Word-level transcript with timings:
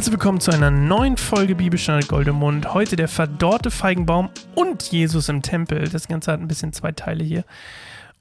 Herzlich 0.00 0.14
willkommen 0.14 0.40
zu 0.40 0.50
einer 0.50 0.70
neuen 0.70 1.18
Folge 1.18 1.54
Bibelstunde 1.54 2.06
Goldemund. 2.06 2.72
Heute 2.72 2.96
der 2.96 3.06
verdorrte 3.06 3.70
Feigenbaum 3.70 4.30
und 4.54 4.84
Jesus 4.84 5.28
im 5.28 5.42
Tempel. 5.42 5.90
Das 5.90 6.08
Ganze 6.08 6.32
hat 6.32 6.40
ein 6.40 6.48
bisschen 6.48 6.72
zwei 6.72 6.90
Teile 6.90 7.22
hier. 7.22 7.44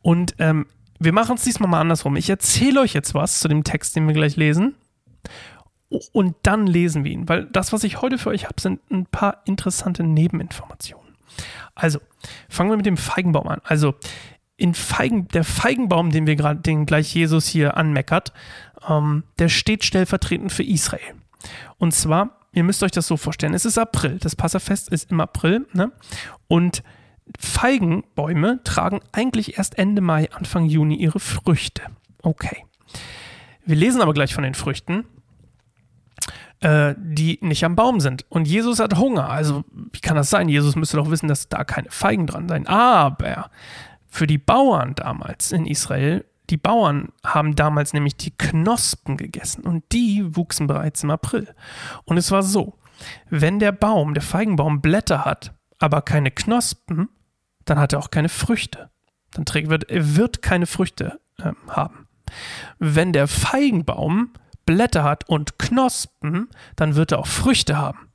Und 0.01 0.35
ähm, 0.39 0.65
wir 0.99 1.13
machen 1.13 1.35
es 1.35 1.45
diesmal 1.45 1.69
mal 1.69 1.79
andersrum. 1.79 2.17
Ich 2.17 2.29
erzähle 2.29 2.81
euch 2.81 2.93
jetzt 2.93 3.13
was 3.13 3.39
zu 3.39 3.47
dem 3.47 3.63
Text, 3.63 3.95
den 3.95 4.07
wir 4.07 4.13
gleich 4.13 4.35
lesen. 4.35 4.75
Und 6.11 6.35
dann 6.43 6.67
lesen 6.67 7.05
wir 7.05 7.13
ihn, 7.13 7.29
weil 7.29 7.45
das, 7.45 7.71
was 7.71 7.85
ich 7.85 8.01
heute 8.01 8.17
für 8.17 8.31
euch 8.31 8.43
habe, 8.43 8.59
sind 8.59 8.81
ein 8.91 9.05
paar 9.05 9.41
interessante 9.45 10.03
Nebeninformationen. 10.03 11.15
Also, 11.75 12.01
fangen 12.49 12.71
wir 12.71 12.75
mit 12.77 12.87
dem 12.87 12.97
Feigenbaum 12.97 13.47
an. 13.47 13.61
Also, 13.63 13.95
in 14.57 14.73
Feigen, 14.73 15.29
der 15.29 15.45
Feigenbaum, 15.45 16.09
den 16.09 16.27
wir 16.27 16.35
gerade, 16.35 16.59
den 16.59 16.85
gleich 16.85 17.15
Jesus 17.15 17.47
hier 17.47 17.77
anmeckert, 17.77 18.33
ähm, 18.85 19.23
der 19.37 19.47
steht 19.47 19.85
stellvertretend 19.85 20.51
für 20.51 20.63
Israel. 20.63 21.15
Und 21.77 21.93
zwar, 21.93 22.39
ihr 22.51 22.63
müsst 22.63 22.83
euch 22.83 22.91
das 22.91 23.07
so 23.07 23.17
vorstellen, 23.17 23.53
es 23.53 23.65
ist 23.65 23.77
April, 23.77 24.17
das 24.19 24.35
Passafest 24.35 24.89
ist 24.89 25.11
im 25.11 25.21
April, 25.21 25.67
ne? 25.73 25.91
Und 26.47 26.83
Feigenbäume 27.37 28.61
tragen 28.63 29.01
eigentlich 29.11 29.57
erst 29.57 29.77
Ende 29.77 30.01
Mai, 30.01 30.29
Anfang 30.31 30.65
Juni 30.65 30.95
ihre 30.95 31.19
Früchte. 31.19 31.83
Okay. 32.23 32.65
Wir 33.65 33.75
lesen 33.75 34.01
aber 34.01 34.13
gleich 34.13 34.33
von 34.33 34.43
den 34.43 34.55
Früchten, 34.55 35.05
äh, 36.61 36.95
die 36.97 37.37
nicht 37.41 37.63
am 37.63 37.75
Baum 37.75 37.99
sind. 37.99 38.25
Und 38.29 38.47
Jesus 38.47 38.79
hat 38.79 38.97
Hunger. 38.97 39.29
Also, 39.29 39.63
wie 39.93 39.99
kann 39.99 40.15
das 40.15 40.29
sein? 40.29 40.49
Jesus 40.49 40.75
müsste 40.75 40.97
doch 40.97 41.11
wissen, 41.11 41.27
dass 41.27 41.49
da 41.49 41.63
keine 41.63 41.91
Feigen 41.91 42.25
dran 42.25 42.49
sind. 42.49 42.67
Aber 42.67 43.51
für 44.07 44.25
die 44.25 44.39
Bauern 44.39 44.95
damals 44.95 45.51
in 45.51 45.67
Israel 45.67 46.25
die 46.49 46.57
Bauern 46.57 47.09
haben 47.23 47.55
damals 47.55 47.93
nämlich 47.93 48.17
die 48.17 48.35
Knospen 48.35 49.17
gegessen 49.17 49.63
und 49.63 49.83
die 49.91 50.35
wuchsen 50.35 50.67
bereits 50.67 51.03
im 51.03 51.11
April. 51.11 51.53
Und 52.05 52.17
es 52.17 52.31
war 52.31 52.43
so, 52.43 52.77
wenn 53.29 53.59
der 53.59 53.71
Baum, 53.71 54.13
der 54.13 54.23
Feigenbaum 54.23 54.81
Blätter 54.81 55.25
hat, 55.25 55.53
aber 55.79 56.01
keine 56.01 56.31
Knospen, 56.31 57.09
dann 57.65 57.79
hat 57.79 57.93
er 57.93 57.99
auch 57.99 58.11
keine 58.11 58.29
Früchte. 58.29 58.89
Dann 59.31 59.45
trägt, 59.45 59.69
wird, 59.69 59.89
er 59.89 60.15
wird 60.15 60.41
keine 60.41 60.65
Früchte 60.65 61.19
äh, 61.37 61.51
haben. 61.67 62.07
Wenn 62.79 63.13
der 63.13 63.27
Feigenbaum 63.27 64.33
Blätter 64.65 65.03
hat 65.03 65.27
und 65.29 65.57
Knospen, 65.57 66.49
dann 66.75 66.95
wird 66.95 67.11
er 67.11 67.19
auch 67.19 67.27
Früchte 67.27 67.77
haben. 67.77 68.09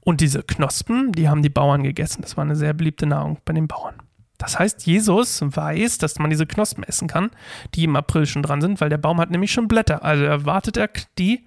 Und 0.00 0.20
diese 0.20 0.42
Knospen, 0.42 1.12
die 1.12 1.28
haben 1.28 1.42
die 1.42 1.50
Bauern 1.50 1.82
gegessen. 1.82 2.22
Das 2.22 2.36
war 2.36 2.44
eine 2.44 2.56
sehr 2.56 2.72
beliebte 2.72 3.06
Nahrung 3.06 3.38
bei 3.44 3.52
den 3.52 3.68
Bauern. 3.68 3.97
Das 4.38 4.58
heißt, 4.58 4.86
Jesus 4.86 5.40
weiß, 5.42 5.98
dass 5.98 6.18
man 6.20 6.30
diese 6.30 6.46
Knospen 6.46 6.84
essen 6.84 7.08
kann, 7.08 7.30
die 7.74 7.84
im 7.84 7.96
April 7.96 8.24
schon 8.24 8.42
dran 8.42 8.60
sind, 8.60 8.80
weil 8.80 8.88
der 8.88 8.98
Baum 8.98 9.20
hat 9.20 9.30
nämlich 9.30 9.52
schon 9.52 9.68
Blätter. 9.68 10.04
Also 10.04 10.24
erwartet 10.24 10.76
er 10.76 10.88
die 11.18 11.44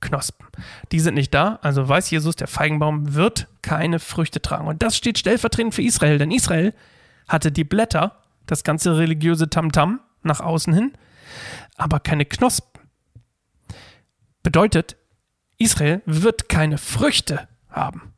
Knospen. 0.00 0.46
Die 0.90 0.98
sind 0.98 1.14
nicht 1.14 1.32
da, 1.32 1.60
also 1.62 1.88
weiß 1.88 2.10
Jesus, 2.10 2.34
der 2.34 2.48
Feigenbaum 2.48 3.14
wird 3.14 3.46
keine 3.62 4.00
Früchte 4.00 4.42
tragen. 4.42 4.66
Und 4.66 4.82
das 4.82 4.96
steht 4.96 5.18
stellvertretend 5.18 5.74
für 5.74 5.82
Israel, 5.82 6.18
denn 6.18 6.32
Israel 6.32 6.74
hatte 7.28 7.52
die 7.52 7.64
Blätter, 7.64 8.20
das 8.46 8.64
ganze 8.64 8.98
religiöse 8.98 9.48
Tamtam 9.48 9.94
-Tam 9.94 9.98
nach 10.24 10.40
außen 10.40 10.74
hin, 10.74 10.92
aber 11.76 12.00
keine 12.00 12.26
Knospen. 12.26 12.82
Bedeutet, 14.42 14.96
Israel 15.58 16.02
wird 16.04 16.48
keine 16.48 16.76
Früchte 16.78 17.48
haben. 17.70 18.12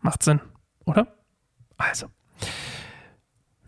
Macht 0.00 0.22
Sinn, 0.22 0.40
oder? 0.84 1.16
Also. 1.76 2.06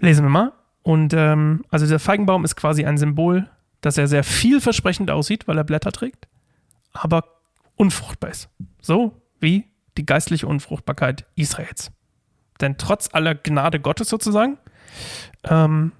Lesen 0.01 0.25
wir 0.25 0.31
mal. 0.31 0.53
Und 0.83 1.13
ähm, 1.13 1.65
also 1.71 1.87
der 1.87 1.99
Feigenbaum 1.99 2.45
ist 2.45 2.57
quasi 2.57 2.85
ein 2.85 2.99
Symbol, 2.99 3.49
dass 3.81 3.99
er 3.99 4.09
sehr 4.09 4.25
vielversprechend 4.25 5.11
aussieht, 5.11 5.47
weil 5.47 5.59
er 5.59 5.65
Blätter 5.65 5.93
trägt, 5.93 6.29
aber 6.93 7.25
unfruchtbar 7.77 8.31
ist. 8.31 8.49
So 8.81 9.21
wie 9.41 9.65
die 9.97 10.07
geistliche 10.07 10.47
Unfruchtbarkeit 10.47 11.27
Israels. 11.35 11.91
Denn 12.61 12.77
trotz 12.79 13.13
aller 13.13 13.35
Gnade 13.35 13.81
Gottes 13.81 14.09
sozusagen 14.09 14.59
ähm, 15.45 15.93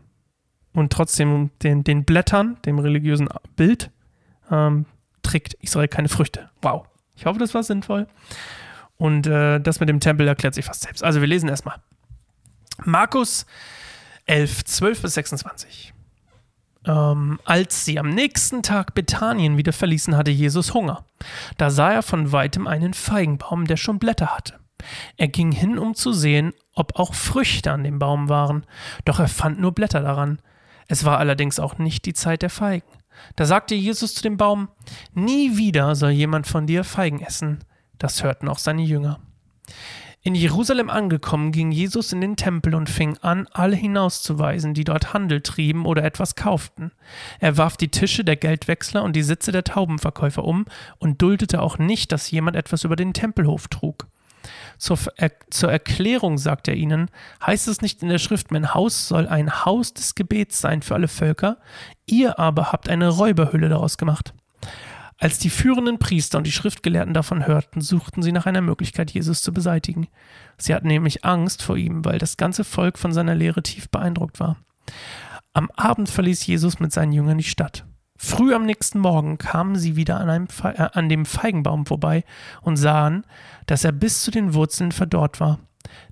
und 0.73 0.93
trotzdem 0.93 1.51
den, 1.63 1.85
den 1.85 2.05
Blättern, 2.05 2.57
dem 2.65 2.79
religiösen 2.79 3.29
Bild, 3.57 3.91
ähm, 4.51 4.87
trägt 5.23 5.55
Israel 5.55 5.89
keine 5.89 6.09
Früchte. 6.09 6.51
Wow. 6.63 6.87
Ich 7.15 7.27
hoffe, 7.27 7.39
das 7.39 7.55
war 7.55 7.63
sinnvoll. 7.63 8.07
Und 8.97 9.27
äh, 9.27 9.61
das 9.61 9.81
mit 9.81 9.89
dem 9.89 10.01
Tempel 10.01 10.27
erklärt 10.27 10.55
sich 10.55 10.65
fast 10.65 10.83
selbst. 10.83 11.05
Also 11.05 11.21
wir 11.21 11.29
lesen 11.29 11.49
erstmal. 11.49 11.77
Markus 12.85 13.47
11, 14.29 14.65
12 14.65 15.03
bis 15.03 15.15
26. 15.15 15.95
Ähm, 16.87 17.41
als 17.45 17.85
sie 17.85 17.99
am 17.99 18.11
nächsten 18.11 18.63
Tag 18.63 18.95
Bethanien 18.95 19.57
wieder 19.57 19.73
verließen, 19.73 20.17
hatte 20.17 20.31
Jesus 20.31 20.75
Hunger. 20.75 21.05
Da 21.57 21.71
sah 21.71 21.93
er 21.93 22.03
von 22.03 22.31
weitem 22.31 22.67
einen 22.67 22.95
Feigenbaum, 22.95 23.67
der 23.67 23.77
schon 23.77 23.99
Blätter 23.99 24.37
hatte. 24.37 24.61
Er 25.17 25.29
ging 25.29 25.51
hin, 25.51 25.79
um 25.79 25.95
zu 25.95 26.13
sehen, 26.13 26.53
ob 26.75 26.99
auch 26.99 27.15
Früchte 27.15 27.73
an 27.73 27.85
dem 27.85 27.99
Baum 27.99 28.29
waren, 28.29 28.65
doch 29.05 29.19
er 29.19 29.29
fand 29.29 29.59
nur 29.59 29.73
Blätter 29.73 30.01
daran. 30.01 30.41
Es 30.87 31.05
war 31.05 31.19
allerdings 31.19 31.59
auch 31.59 31.79
nicht 31.79 32.05
die 32.07 32.15
Zeit 32.15 32.43
der 32.43 32.51
Feigen. 32.51 32.87
Da 33.35 33.45
sagte 33.45 33.75
Jesus 33.75 34.15
zu 34.15 34.23
dem 34.23 34.37
Baum, 34.37 34.69
Nie 35.13 35.57
wieder 35.57 35.95
soll 35.97 36.11
jemand 36.11 36.47
von 36.47 36.67
dir 36.67 36.85
Feigen 36.85 37.21
essen. 37.21 37.65
Das 37.99 38.23
hörten 38.23 38.49
auch 38.49 38.59
seine 38.59 38.83
Jünger. 38.83 39.19
In 40.23 40.35
Jerusalem 40.35 40.91
angekommen, 40.91 41.53
ging 41.53 41.71
Jesus 41.71 42.13
in 42.13 42.21
den 42.21 42.37
Tempel 42.37 42.75
und 42.75 42.91
fing 42.91 43.17
an, 43.19 43.47
alle 43.53 43.77
hinauszuweisen, 43.77 44.75
die 44.75 44.85
dort 44.85 45.15
Handel 45.15 45.41
trieben 45.43 45.87
oder 45.87 46.03
etwas 46.03 46.35
kauften. 46.35 46.91
Er 47.39 47.57
warf 47.57 47.77
die 47.77 47.89
Tische 47.89 48.25
der 48.25 48.37
Geldwechsler 48.37 49.05
und 49.05 49.15
die 49.15 49.23
Sitze 49.23 49.53
der 49.53 49.65
Taubenverkäufer 49.65 50.45
um 50.45 50.67
und 50.99 51.23
duldete 51.23 51.63
auch 51.63 51.79
nicht, 51.79 52.11
dass 52.11 52.31
jemand 52.31 52.57
etwas 52.57 52.83
über 52.83 52.97
den 52.97 53.13
Tempelhof 53.15 53.69
trug. 53.69 54.09
Zur, 54.77 54.99
er 55.17 55.33
zur 55.51 55.71
Erklärung 55.71 56.39
sagt 56.39 56.69
er 56.69 56.75
ihnen, 56.75 57.11
heißt 57.45 57.69
es 57.69 57.81
nicht 57.81 58.03
in 58.03 58.09
der 58.09 58.19
Schrift, 58.19 58.51
mein 58.51 58.75
Haus 58.75 59.09
soll 59.09 59.27
ein 59.29 59.65
Haus 59.65 59.95
des 59.95 60.15
Gebets 60.15 60.61
sein 60.61 60.83
für 60.83 60.95
alle 60.95 61.09
Völker, 61.09 61.59
ihr 62.07 62.39
aber 62.39 62.73
habt 62.73 62.89
eine 62.89 63.09
Räuberhülle 63.09 63.69
daraus 63.69 63.99
gemacht. 63.99 64.35
Als 65.21 65.41
die 65.41 65.51
führenden 65.51 65.99
Priester 65.99 66.39
und 66.39 66.47
die 66.47 66.53
Schriftgelehrten 66.53 67.13
davon 67.13 67.45
hörten, 67.45 67.81
suchten 67.81 68.23
sie 68.23 68.31
nach 68.31 68.47
einer 68.47 68.61
Möglichkeit, 68.61 69.11
Jesus 69.11 69.43
zu 69.43 69.53
beseitigen. 69.53 70.07
Sie 70.59 70.73
hatten 70.73 70.87
nämlich 70.87 71.25
Angst 71.25 71.63
vor 71.63 71.77
ihm, 71.77 72.05
weil 72.05 72.19
das 72.19 72.37
ganze 72.37 72.63
Volk 72.63 72.99
von 72.99 73.13
seiner 73.13 73.35
Lehre 73.35 73.63
tief 73.63 73.91
beeindruckt 73.91 74.39
war. 74.39 74.57
Am 75.53 75.71
Abend 75.75 76.09
verließ 76.09 76.47
Jesus 76.47 76.79
mit 76.79 76.93
seinen 76.93 77.13
Jüngern 77.13 77.39
die 77.39 77.45
Stadt. 77.45 77.85
Früh 78.17 78.55
am 78.55 78.65
nächsten 78.65 79.01
Morgen 79.01 79.39
kamen 79.39 79.77
sie 79.77 79.97
wieder 79.97 80.21
an, 80.21 80.31
einem, 80.31 80.49
äh, 80.63 80.89
an 80.93 81.09
dem 81.09 81.27
Feigenbaum 81.27 81.85
vorbei 81.85 82.25
und 82.63 82.77
sahen, 82.77 83.25
dass 83.67 83.85
er 83.85 83.93
bis 83.93 84.23
zu 84.23 84.31
den 84.31 84.55
Wurzeln 84.55 84.93
verdorrt 84.93 85.41
war. 85.41 85.59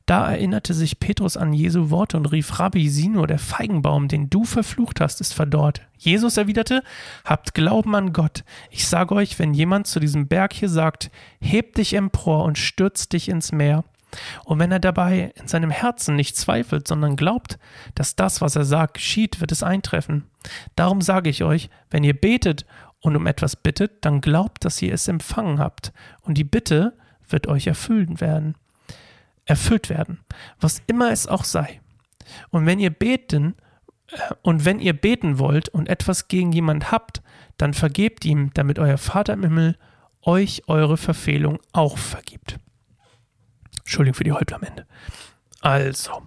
Da 0.06 0.30
erinnerte 0.30 0.72
sich 0.72 1.00
Petrus 1.00 1.36
an 1.36 1.52
Jesu 1.52 1.90
Worte 1.90 2.16
und 2.16 2.26
rief, 2.26 2.60
Rabbi, 2.60 2.88
sieh 2.88 3.08
nur, 3.08 3.26
der 3.26 3.40
Feigenbaum, 3.40 4.06
den 4.06 4.30
du 4.30 4.44
verflucht 4.44 5.00
hast, 5.00 5.20
ist 5.20 5.34
verdorrt. 5.34 5.82
Jesus 5.98 6.36
erwiderte, 6.36 6.82
habt 7.24 7.54
Glauben 7.54 7.94
an 7.96 8.12
Gott. 8.12 8.44
Ich 8.70 8.86
sage 8.86 9.14
euch, 9.14 9.38
wenn 9.38 9.52
jemand 9.52 9.88
zu 9.88 9.98
diesem 9.98 10.28
Berg 10.28 10.52
hier 10.52 10.68
sagt, 10.68 11.10
heb 11.40 11.74
dich 11.74 11.94
empor 11.94 12.44
und 12.44 12.56
stürz 12.56 13.08
dich 13.08 13.28
ins 13.28 13.50
Meer, 13.50 13.84
und 14.44 14.60
wenn 14.60 14.72
er 14.72 14.78
dabei 14.78 15.32
in 15.34 15.48
seinem 15.48 15.70
Herzen 15.70 16.14
nicht 16.14 16.36
zweifelt, 16.36 16.86
sondern 16.86 17.16
glaubt, 17.16 17.58
dass 17.94 18.16
das, 18.16 18.40
was 18.40 18.56
er 18.56 18.64
sagt, 18.64 18.94
geschieht, 18.94 19.40
wird 19.40 19.52
es 19.52 19.64
eintreffen. 19.64 20.24
Darum 20.76 21.02
sage 21.02 21.28
ich 21.28 21.42
euch, 21.42 21.68
wenn 21.90 22.04
ihr 22.04 22.18
betet 22.18 22.64
und 23.00 23.16
um 23.16 23.26
etwas 23.26 23.56
bittet, 23.56 24.04
dann 24.04 24.20
glaubt, 24.20 24.64
dass 24.64 24.80
ihr 24.80 24.94
es 24.94 25.08
empfangen 25.08 25.58
habt, 25.58 25.92
und 26.22 26.38
die 26.38 26.44
Bitte 26.44 26.96
wird 27.28 27.48
euch 27.48 27.66
erfüllt 27.66 28.20
werden 28.20 28.54
erfüllt 29.46 29.88
werden, 29.88 30.20
was 30.60 30.82
immer 30.86 31.10
es 31.10 31.26
auch 31.26 31.44
sei. 31.44 31.80
Und 32.50 32.66
wenn 32.66 32.78
ihr 32.78 32.90
beten 32.90 33.54
äh, 34.10 34.34
und 34.42 34.64
wenn 34.64 34.80
ihr 34.80 34.92
beten 34.92 35.38
wollt 35.38 35.68
und 35.68 35.88
etwas 35.88 36.28
gegen 36.28 36.52
jemand 36.52 36.90
habt, 36.92 37.22
dann 37.56 37.72
vergebt 37.72 38.24
ihm, 38.24 38.52
damit 38.52 38.78
euer 38.78 38.98
Vater 38.98 39.32
im 39.32 39.42
Himmel 39.42 39.78
euch 40.22 40.64
eure 40.66 40.96
Verfehlung 40.96 41.60
auch 41.72 41.96
vergibt. 41.96 42.58
Entschuldigung 43.78 44.14
für 44.14 44.24
die 44.24 44.32
Häupter 44.32 44.56
am 44.56 44.64
Ende. 44.64 44.86
Also, 45.60 46.22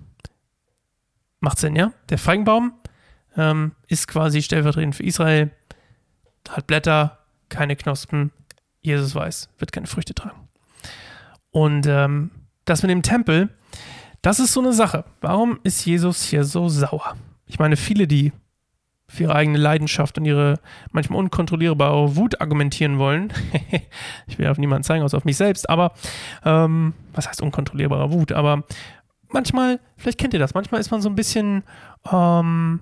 macht 1.41 1.59
Sinn, 1.59 1.75
ja? 1.75 1.91
Der 2.09 2.17
Feigenbaum 2.17 2.73
ähm, 3.35 3.75
ist 3.87 4.07
quasi 4.07 4.41
stellvertretend 4.41 4.95
für 4.95 5.03
Israel, 5.03 5.51
hat 6.49 6.67
Blätter, 6.67 7.19
keine 7.49 7.75
Knospen. 7.75 8.31
Jesus 8.81 9.13
weiß, 9.13 9.49
wird 9.57 9.73
keine 9.73 9.87
Früchte 9.87 10.13
tragen. 10.13 10.47
Und 11.51 11.85
ähm, 11.85 12.31
das 12.69 12.83
mit 12.83 12.91
dem 12.91 13.01
Tempel, 13.01 13.49
das 14.21 14.39
ist 14.39 14.53
so 14.53 14.59
eine 14.59 14.73
Sache. 14.73 15.05
Warum 15.21 15.59
ist 15.63 15.85
Jesus 15.85 16.23
hier 16.23 16.43
so 16.43 16.69
sauer? 16.69 17.15
Ich 17.45 17.59
meine, 17.59 17.77
viele, 17.77 18.07
die 18.07 18.31
für 19.07 19.23
ihre 19.23 19.35
eigene 19.35 19.57
Leidenschaft 19.57 20.17
und 20.19 20.25
ihre 20.25 20.59
manchmal 20.91 21.19
unkontrollierbare 21.19 22.15
Wut 22.15 22.39
argumentieren 22.41 22.99
wollen. 22.99 23.33
ich 24.27 24.37
will 24.37 24.47
auf 24.47 24.59
niemanden 24.59 24.83
zeigen, 24.83 25.03
außer 25.03 25.17
auf 25.17 25.25
mich 25.25 25.37
selbst, 25.37 25.67
aber 25.67 25.93
ähm, 26.45 26.93
was 27.13 27.27
heißt 27.27 27.41
unkontrollierbare 27.41 28.11
Wut? 28.11 28.31
Aber 28.31 28.63
manchmal, 29.29 29.79
vielleicht 29.97 30.19
kennt 30.19 30.33
ihr 30.33 30.39
das, 30.39 30.53
manchmal 30.53 30.79
ist 30.79 30.91
man 30.91 31.01
so 31.01 31.09
ein 31.09 31.15
bisschen 31.15 31.63
ähm, 32.11 32.81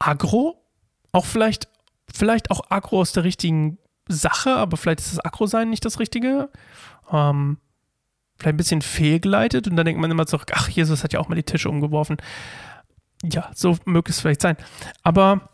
aggro, 0.00 0.64
auch 1.12 1.24
vielleicht, 1.24 1.68
vielleicht 2.12 2.50
auch 2.50 2.68
aggro 2.68 3.00
aus 3.00 3.12
der 3.12 3.22
richtigen 3.22 3.78
Sache, 4.08 4.54
aber 4.56 4.76
vielleicht 4.76 5.00
ist 5.00 5.12
das 5.12 5.24
Akro-Sein 5.24 5.70
nicht 5.70 5.84
das 5.84 6.00
Richtige. 6.00 6.50
Ähm, 7.12 7.58
vielleicht 8.38 8.54
ein 8.54 8.56
bisschen 8.56 8.82
fehlgeleitet 8.82 9.68
und 9.68 9.76
dann 9.76 9.86
denkt 9.86 10.00
man 10.00 10.10
immer 10.10 10.26
zurück, 10.26 10.52
ach, 10.54 10.68
Jesus 10.68 11.02
hat 11.02 11.12
ja 11.12 11.20
auch 11.20 11.28
mal 11.28 11.34
die 11.34 11.42
Tische 11.42 11.68
umgeworfen. 11.68 12.16
Ja, 13.22 13.50
so 13.54 13.76
möge 13.84 14.10
es 14.10 14.20
vielleicht 14.20 14.42
sein. 14.42 14.56
Aber 15.02 15.48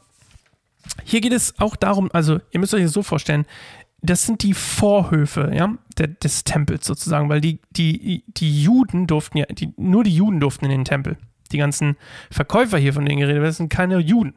hier 1.05 1.21
geht 1.21 1.33
es 1.33 1.59
auch 1.59 1.77
darum, 1.77 2.11
also 2.13 2.41
ihr 2.51 2.61
müsst 2.61 2.75
euch 2.75 2.83
das 2.83 2.93
so 2.93 3.03
vorstellen, 3.03 3.47
das 4.03 4.27
sind 4.27 4.43
die 4.43 4.55
Vorhöfe, 4.55 5.53
ja, 5.55 5.77
des 5.97 6.43
Tempels 6.43 6.85
sozusagen, 6.87 7.29
weil 7.29 7.41
die, 7.41 7.61
die, 7.71 8.25
die 8.27 8.63
Juden 8.63 9.07
durften 9.07 9.39
ja, 9.39 9.47
die, 9.47 9.73
nur 9.77 10.03
die 10.03 10.15
Juden 10.15 10.41
durften 10.41 10.65
in 10.65 10.73
den 10.73 10.85
Tempel. 10.85 11.17
Die 11.53 11.59
ganzen 11.59 11.97
Verkäufer 12.31 12.79
hier, 12.79 12.93
von 12.93 13.05
denen 13.05 13.21
geredet 13.21 13.43
wird, 13.43 13.55
sind 13.55 13.69
keine 13.69 13.99
Juden, 13.99 14.35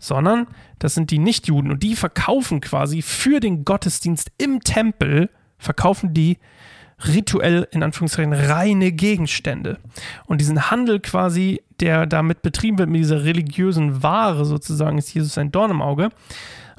sondern 0.00 0.48
das 0.80 0.94
sind 0.94 1.12
die 1.12 1.18
Nichtjuden 1.18 1.70
und 1.70 1.84
die 1.84 1.94
verkaufen 1.94 2.60
quasi 2.60 3.02
für 3.02 3.38
den 3.38 3.64
Gottesdienst 3.64 4.32
im 4.38 4.60
Tempel, 4.60 5.30
verkaufen 5.58 6.12
die 6.12 6.38
rituell 7.06 7.68
in 7.70 7.82
Anführungszeichen 7.82 8.32
reine 8.32 8.92
Gegenstände. 8.92 9.78
Und 10.26 10.40
diesen 10.40 10.70
Handel 10.70 11.00
quasi, 11.00 11.62
der 11.80 12.06
damit 12.06 12.42
betrieben 12.42 12.78
wird, 12.78 12.90
mit 12.90 13.00
dieser 13.00 13.24
religiösen 13.24 14.02
Ware 14.02 14.44
sozusagen, 14.44 14.98
ist 14.98 15.12
Jesus 15.12 15.38
ein 15.38 15.52
Dorn 15.52 15.70
im 15.70 15.82
Auge, 15.82 16.10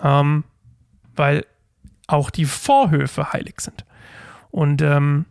ähm, 0.01 0.43
weil 1.15 1.45
auch 2.07 2.29
die 2.29 2.45
Vorhöfe 2.45 3.33
heilig 3.33 3.61
sind. 3.61 3.85
Und 4.51 4.81
ähm, 4.81 5.25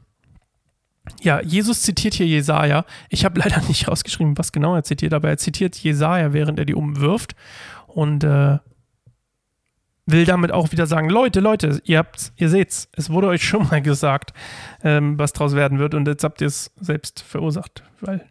ja, 1.21 1.41
Jesus 1.41 1.83
zitiert 1.83 2.15
hier 2.15 2.27
Jesaja. 2.27 2.85
Ich 3.09 3.25
habe 3.25 3.41
leider 3.41 3.61
nicht 3.69 3.89
rausgeschrieben, 3.89 4.39
was 4.39 4.53
genau 4.53 4.75
er 4.75 4.85
zitiert, 4.85 5.15
aber 5.15 5.29
er 5.29 5.39
zitiert 5.39 5.77
Jesaja, 5.77 6.33
während 6.33 6.59
er 6.59 6.65
die 6.65 6.75
umwirft. 6.75 7.35
Und 7.87 8.25
äh, 8.25 8.59
will 10.07 10.25
damit 10.25 10.51
auch 10.51 10.73
wieder 10.73 10.87
sagen, 10.87 11.09
Leute, 11.09 11.41
Leute, 11.41 11.81
ihr 11.85 11.99
habt, 11.99 12.33
ihr 12.37 12.49
seht's, 12.49 12.89
es 12.97 13.11
wurde 13.11 13.29
euch 13.29 13.47
schon 13.47 13.69
mal 13.69 13.83
gesagt, 13.83 14.33
ähm, 14.83 15.19
was 15.19 15.33
draus 15.33 15.55
werden 15.55 15.79
wird 15.79 15.95
und 15.95 16.09
jetzt 16.09 16.25
habt 16.25 16.41
ihr 16.41 16.49
es 16.49 16.73
selbst 16.81 17.23
verursacht, 17.23 17.85
weil 18.01 18.29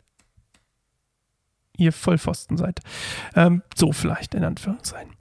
ihr 1.78 1.94
Vollpfosten 1.94 2.58
seid. 2.58 2.80
Ähm, 3.36 3.64
so 3.76 3.92
vielleicht, 3.92 4.36
in 4.36 4.44
Anführungszeichen. 4.44 5.14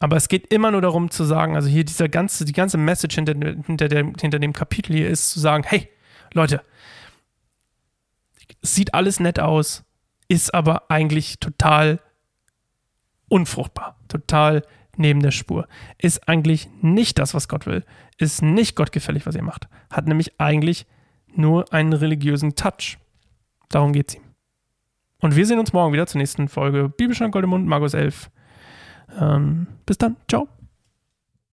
Aber 0.00 0.16
es 0.16 0.28
geht 0.28 0.52
immer 0.52 0.70
nur 0.70 0.82
darum 0.82 1.10
zu 1.10 1.24
sagen, 1.24 1.56
also 1.56 1.68
hier 1.68 1.84
dieser 1.84 2.08
ganze, 2.08 2.44
die 2.44 2.52
ganze 2.52 2.78
Message 2.78 3.14
hinter, 3.14 3.34
hinter, 3.34 3.88
der, 3.88 4.04
hinter 4.20 4.38
dem 4.38 4.52
Kapitel 4.52 4.94
hier 4.94 5.08
ist 5.08 5.30
zu 5.30 5.40
sagen, 5.40 5.64
hey, 5.66 5.88
Leute, 6.32 6.62
sieht 8.62 8.94
alles 8.94 9.20
nett 9.20 9.40
aus, 9.40 9.84
ist 10.28 10.54
aber 10.54 10.90
eigentlich 10.90 11.38
total 11.40 12.00
unfruchtbar, 13.28 13.96
total 14.08 14.62
neben 14.96 15.20
der 15.20 15.30
Spur. 15.30 15.66
Ist 15.98 16.28
eigentlich 16.28 16.68
nicht 16.80 17.18
das, 17.18 17.34
was 17.34 17.48
Gott 17.48 17.66
will. 17.66 17.84
Ist 18.18 18.42
nicht 18.42 18.76
gottgefällig, 18.76 19.26
was 19.26 19.34
ihr 19.34 19.42
macht. 19.42 19.68
Hat 19.90 20.06
nämlich 20.06 20.40
eigentlich 20.40 20.86
nur 21.34 21.72
einen 21.72 21.92
religiösen 21.92 22.54
Touch. 22.54 22.98
Darum 23.68 23.92
geht 23.92 24.10
es 24.10 24.14
ihm. 24.16 24.22
Und 25.20 25.36
wir 25.36 25.46
sehen 25.46 25.58
uns 25.58 25.72
morgen 25.72 25.92
wieder 25.92 26.06
zur 26.06 26.20
nächsten 26.20 26.48
Folge 26.48 26.88
Bibelstein 26.88 27.30
Gold 27.30 27.44
im 27.44 27.50
Mund, 27.50 27.66
Markus 27.66 27.94
11. 27.94 28.30
Ähm, 29.18 29.66
bis 29.86 29.98
dann. 29.98 30.16
Ciao. 30.28 30.55